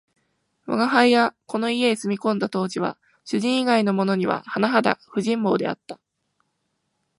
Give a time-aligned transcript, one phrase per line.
[0.65, 5.99] 吾輩がこの家へ住み込んだ当時は、主人以外のものにははなはだ不人望であった